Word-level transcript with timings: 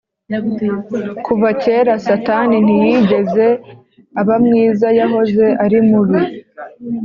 Kuva 1.25 1.49
kera 1.61 1.93
satani 2.05 2.57
ntiyigeze 2.65 3.47
abamwiza 4.21 4.87
yahoze 4.99 5.45
ari 5.63 5.79
mubi 5.89 6.19